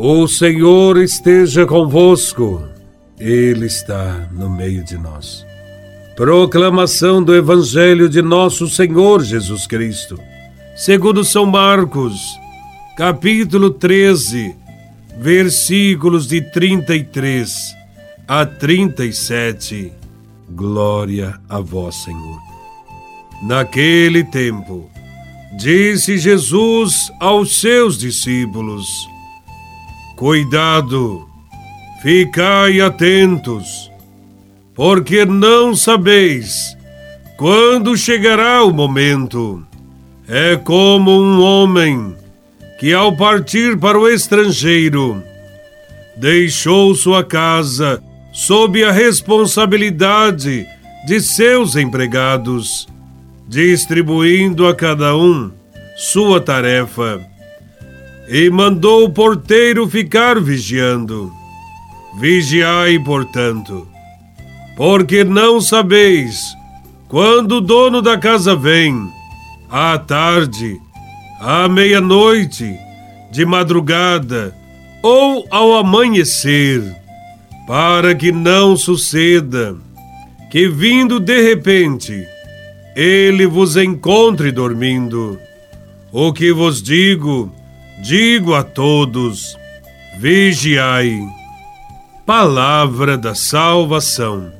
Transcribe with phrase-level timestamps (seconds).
[0.00, 2.62] O Senhor esteja convosco,
[3.18, 5.44] Ele está no meio de nós.
[6.14, 10.16] Proclamação do Evangelho de Nosso Senhor Jesus Cristo,
[10.76, 12.14] segundo São Marcos,
[12.96, 14.54] capítulo 13,
[15.18, 17.52] versículos de 33
[18.28, 19.92] a 37.
[20.48, 22.38] Glória a Vós, Senhor.
[23.42, 24.88] Naquele tempo,
[25.58, 28.88] disse Jesus aos seus discípulos:
[30.18, 31.28] Cuidado,
[32.02, 33.88] ficai atentos,
[34.74, 36.76] porque não sabeis
[37.36, 39.64] quando chegará o momento.
[40.26, 42.16] É como um homem
[42.80, 45.22] que, ao partir para o estrangeiro,
[46.16, 50.66] deixou sua casa sob a responsabilidade
[51.06, 52.88] de seus empregados,
[53.46, 55.52] distribuindo a cada um
[55.96, 57.27] sua tarefa
[58.28, 61.32] e mandou o porteiro ficar vigiando.
[62.20, 63.86] Vigiai, portanto,
[64.76, 66.38] porque não sabeis
[67.08, 69.10] quando o dono da casa vem,
[69.70, 70.78] à tarde,
[71.40, 72.76] à meia-noite,
[73.30, 74.54] de madrugada
[75.02, 76.82] ou ao amanhecer,
[77.66, 79.76] para que não suceda
[80.50, 82.26] que, vindo de repente,
[82.96, 85.38] ele vos encontre dormindo.
[86.10, 87.52] O que vos digo,
[88.00, 89.58] Digo a todos:
[90.18, 91.20] vigiai.
[92.24, 94.52] Palavra da salvação.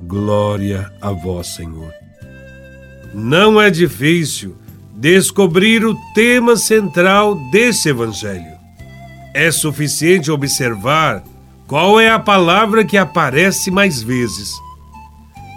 [0.00, 1.92] Glória a vós, Senhor.
[3.12, 4.56] Não é difícil
[4.94, 8.56] descobrir o tema central desse evangelho.
[9.34, 11.22] É suficiente observar
[11.66, 14.54] qual é a palavra que aparece mais vezes.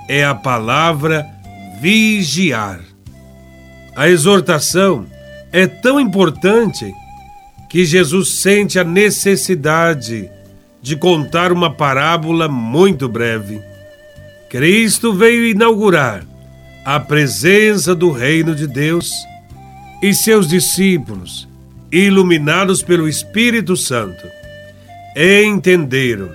[0.10, 1.26] É a palavra
[1.80, 2.82] vigiar.
[3.96, 5.06] A exortação
[5.52, 6.94] é tão importante
[7.70, 10.30] que Jesus sente a necessidade
[10.82, 13.62] de contar uma parábola muito breve.
[14.50, 16.26] Cristo veio inaugurar
[16.84, 19.14] a presença do reino de Deus
[20.02, 21.48] e seus discípulos,
[21.92, 24.26] iluminados pelo Espírito Santo,
[25.16, 26.30] entenderam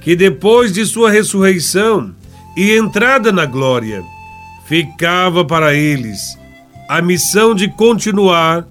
[0.00, 2.14] que depois de sua ressurreição
[2.56, 4.02] e entrada na glória,
[4.66, 6.38] ficava para eles
[6.88, 8.66] a missão de continuar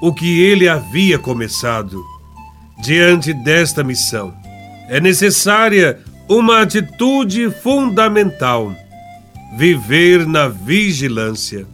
[0.00, 2.02] o que ele havia começado.
[2.82, 4.34] Diante desta missão,
[4.88, 5.98] é necessária
[6.28, 8.74] uma atitude fundamental:
[9.56, 11.66] viver na vigilância.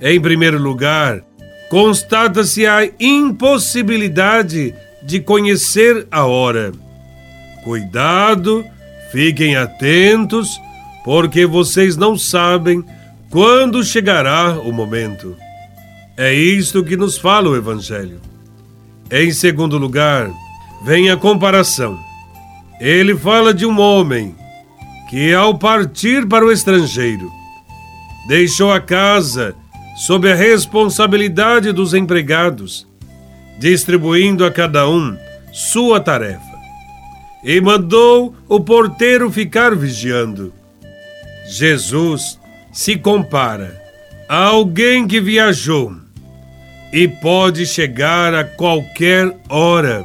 [0.00, 1.22] Em primeiro lugar,
[1.70, 6.72] constata-se a impossibilidade de conhecer a hora.
[7.64, 8.64] Cuidado,
[9.10, 10.60] fiquem atentos,
[11.04, 12.84] porque vocês não sabem
[13.30, 15.36] quando chegará o momento.
[16.20, 18.20] É isto que nos fala o Evangelho.
[19.08, 20.28] Em segundo lugar,
[20.84, 21.96] vem a comparação.
[22.80, 24.34] Ele fala de um homem
[25.08, 27.30] que, ao partir para o estrangeiro,
[28.26, 29.54] deixou a casa
[29.96, 32.84] sob a responsabilidade dos empregados,
[33.56, 35.16] distribuindo a cada um
[35.52, 36.58] sua tarefa,
[37.44, 40.52] e mandou o porteiro ficar vigiando.
[41.48, 42.40] Jesus
[42.72, 43.80] se compara
[44.28, 46.07] a alguém que viajou
[46.92, 50.04] e pode chegar a qualquer hora.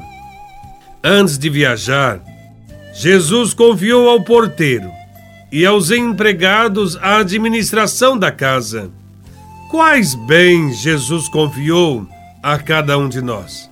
[1.04, 2.20] Antes de viajar,
[2.94, 4.92] Jesus confiou ao porteiro
[5.52, 8.92] e aos empregados a administração da casa.
[9.70, 12.08] Quais bens Jesus confiou
[12.42, 13.70] a cada um de nós?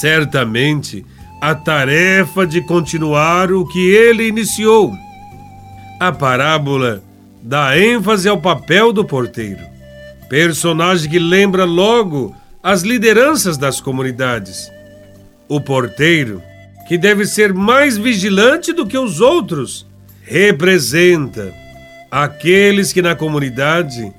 [0.00, 1.04] Certamente
[1.40, 4.92] a tarefa de continuar o que ele iniciou.
[5.98, 7.02] A parábola
[7.42, 9.70] dá ênfase ao papel do porteiro
[10.30, 12.32] personagem que lembra logo
[12.62, 14.70] as lideranças das comunidades.
[15.48, 16.40] O porteiro,
[16.86, 19.84] que deve ser mais vigilante do que os outros,
[20.22, 21.52] representa
[22.08, 24.12] aqueles que na comunidade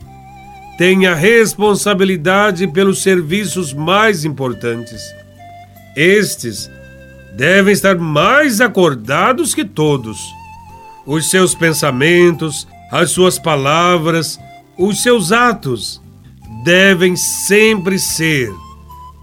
[0.78, 5.02] têm a responsabilidade pelos serviços mais importantes.
[5.96, 6.70] Estes
[7.38, 10.20] devem estar mais acordados que todos.
[11.06, 14.38] Os seus pensamentos, as suas palavras,
[14.78, 16.01] os seus atos
[16.64, 18.54] devem sempre ser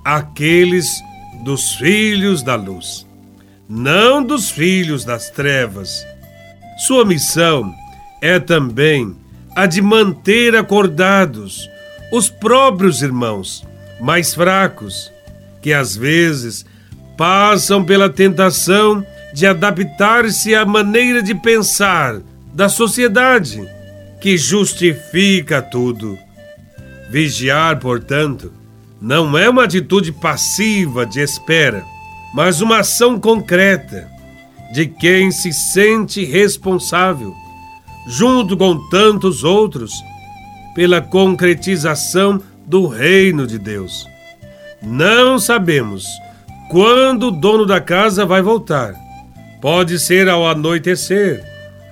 [0.04, 1.02] aqueles
[1.44, 3.06] dos filhos da luz,
[3.68, 6.04] não dos filhos das trevas.
[6.86, 7.72] Sua missão
[8.20, 9.14] é também
[9.54, 11.68] a de manter acordados
[12.12, 13.64] os próprios irmãos
[14.00, 15.12] mais fracos,
[15.60, 16.64] que às vezes
[17.16, 19.04] passam pela tentação
[19.34, 22.20] de adaptar-se à maneira de pensar
[22.54, 23.68] da sociedade
[24.20, 26.18] que justifica tudo.
[27.10, 28.52] Vigiar, portanto,
[29.00, 31.84] não é uma atitude passiva de espera,
[32.34, 34.08] mas uma ação concreta
[34.72, 37.34] de quem se sente responsável,
[38.06, 39.92] junto com tantos outros,
[40.74, 44.06] pela concretização do reino de Deus.
[44.82, 46.04] Não sabemos
[46.70, 48.94] quando o dono da casa vai voltar.
[49.60, 51.42] Pode ser ao anoitecer,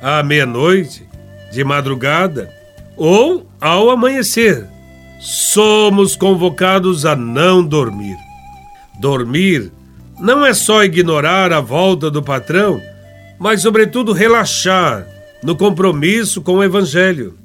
[0.03, 1.09] à meia-noite,
[1.51, 2.51] de madrugada
[2.97, 4.76] ou ao amanhecer.
[5.19, 8.17] Somos convocados a não dormir.
[8.99, 9.73] Dormir
[10.19, 12.81] não é só ignorar a volta do patrão,
[13.39, 15.07] mas, sobretudo, relaxar
[15.43, 17.37] no compromisso com o Evangelho.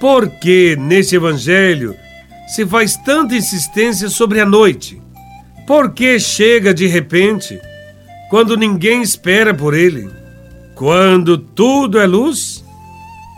[0.00, 1.94] Por que nesse Evangelho
[2.48, 5.00] se faz tanta insistência sobre a noite?
[5.66, 7.60] Por que chega de repente,
[8.30, 10.10] quando ninguém espera por ele?
[10.74, 12.64] Quando tudo é luz,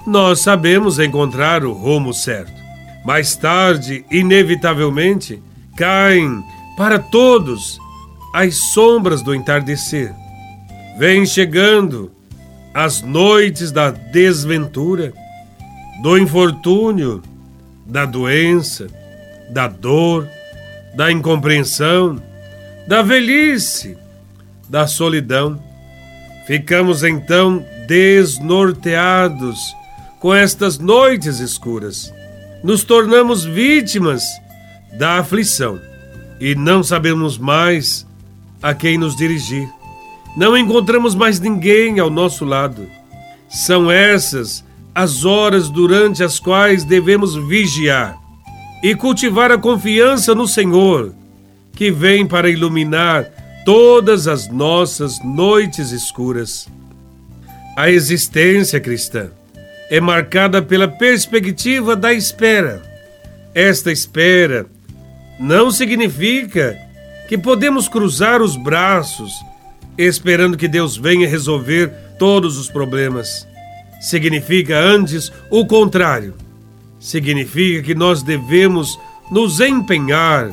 [0.07, 2.62] nós sabemos encontrar o rumo certo.
[3.05, 5.43] Mais tarde, inevitavelmente,
[5.77, 6.43] caem
[6.77, 7.79] para todos
[8.33, 10.15] as sombras do entardecer.
[10.99, 12.13] Vem chegando
[12.73, 15.13] as noites da desventura,
[16.03, 17.23] do infortúnio,
[17.87, 18.87] da doença,
[19.51, 20.29] da dor,
[20.95, 22.23] da incompreensão,
[22.87, 23.97] da velhice,
[24.69, 25.63] da solidão.
[26.47, 29.77] Ficamos então desnorteados
[30.19, 32.13] com estas noites escuras.
[32.63, 34.23] Nos tornamos vítimas
[34.97, 35.81] da aflição
[36.41, 38.07] e não sabemos mais
[38.63, 39.69] a quem nos dirigir.
[40.37, 42.89] Não encontramos mais ninguém ao nosso lado.
[43.49, 44.65] São essas
[44.95, 48.17] as horas durante as quais devemos vigiar
[48.83, 51.13] e cultivar a confiança no Senhor,
[51.75, 53.25] que vem para iluminar
[53.65, 56.69] todas as nossas noites escuras.
[57.77, 59.31] A existência cristã
[59.91, 62.83] é marcada pela perspectiva da espera.
[63.55, 64.67] Esta espera
[65.39, 66.79] não significa
[67.29, 69.33] que podemos cruzar os braços
[69.97, 73.47] esperando que Deus venha resolver todos os problemas.
[74.01, 76.35] Significa antes o contrário.
[76.99, 78.99] Significa que nós devemos
[79.31, 80.51] nos empenhar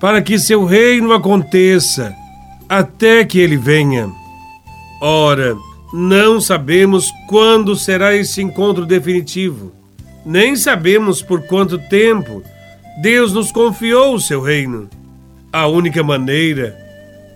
[0.00, 2.14] para que seu reino aconteça
[2.68, 4.10] até que ele venha.
[5.00, 5.56] Ora,
[5.96, 9.72] não sabemos quando será esse encontro definitivo,
[10.26, 12.42] nem sabemos por quanto tempo
[13.00, 14.90] Deus nos confiou o seu reino.
[15.52, 16.76] A única maneira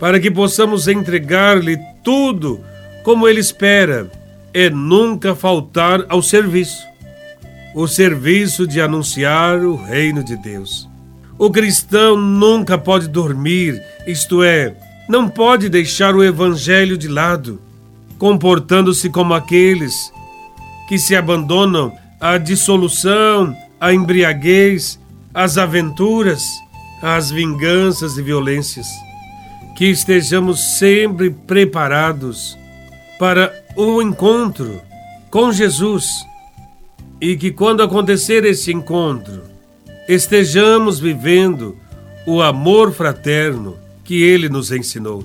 [0.00, 2.60] para que possamos entregar-lhe tudo
[3.04, 4.10] como ele espera
[4.52, 6.82] é nunca faltar ao serviço
[7.76, 10.88] o serviço de anunciar o reino de Deus.
[11.38, 14.74] O cristão nunca pode dormir, isto é,
[15.08, 17.60] não pode deixar o evangelho de lado,
[18.18, 20.12] comportando-se como aqueles
[20.88, 24.98] que se abandonam à dissolução, à embriaguez,
[25.32, 26.42] às aventuras
[27.02, 28.86] às vinganças e violências.
[29.76, 32.58] Que estejamos sempre preparados
[33.18, 34.80] para o encontro
[35.30, 36.08] com Jesus
[37.20, 39.42] e que quando acontecer esse encontro,
[40.08, 41.76] estejamos vivendo
[42.26, 45.24] o amor fraterno que ele nos ensinou.